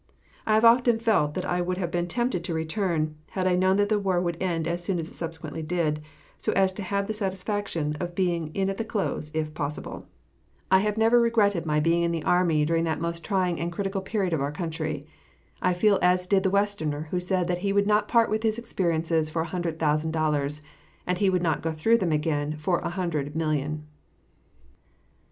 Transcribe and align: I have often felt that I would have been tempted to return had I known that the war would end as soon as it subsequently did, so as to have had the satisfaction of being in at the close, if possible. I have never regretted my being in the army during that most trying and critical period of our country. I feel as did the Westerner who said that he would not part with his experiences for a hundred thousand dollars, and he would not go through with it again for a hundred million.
I 0.47 0.55
have 0.55 0.65
often 0.65 0.97
felt 0.97 1.35
that 1.35 1.45
I 1.45 1.61
would 1.61 1.77
have 1.77 1.91
been 1.91 2.07
tempted 2.07 2.43
to 2.45 2.55
return 2.55 3.17
had 3.33 3.45
I 3.45 3.55
known 3.55 3.75
that 3.75 3.89
the 3.89 3.99
war 3.99 4.19
would 4.19 4.41
end 4.41 4.67
as 4.67 4.83
soon 4.83 4.97
as 4.97 5.07
it 5.07 5.13
subsequently 5.13 5.61
did, 5.61 6.01
so 6.39 6.51
as 6.53 6.71
to 6.71 6.81
have 6.81 7.01
had 7.01 7.07
the 7.07 7.13
satisfaction 7.13 7.95
of 7.99 8.15
being 8.15 8.47
in 8.55 8.67
at 8.71 8.77
the 8.77 8.83
close, 8.83 9.29
if 9.35 9.53
possible. 9.53 10.07
I 10.71 10.79
have 10.79 10.97
never 10.97 11.19
regretted 11.21 11.67
my 11.67 11.79
being 11.79 12.01
in 12.01 12.11
the 12.11 12.23
army 12.23 12.65
during 12.65 12.83
that 12.85 12.99
most 12.99 13.23
trying 13.23 13.59
and 13.59 13.71
critical 13.71 14.01
period 14.01 14.33
of 14.33 14.41
our 14.41 14.51
country. 14.51 15.03
I 15.61 15.73
feel 15.73 15.99
as 16.01 16.25
did 16.25 16.41
the 16.41 16.49
Westerner 16.49 17.09
who 17.11 17.19
said 17.19 17.47
that 17.47 17.59
he 17.59 17.71
would 17.71 17.85
not 17.85 18.07
part 18.07 18.31
with 18.31 18.41
his 18.41 18.57
experiences 18.57 19.29
for 19.29 19.43
a 19.43 19.53
hundred 19.53 19.77
thousand 19.77 20.13
dollars, 20.13 20.63
and 21.05 21.19
he 21.19 21.29
would 21.29 21.43
not 21.43 21.61
go 21.61 21.71
through 21.71 21.99
with 21.99 22.03
it 22.11 22.11
again 22.13 22.57
for 22.57 22.79
a 22.79 22.89
hundred 22.89 23.35
million. 23.35 23.83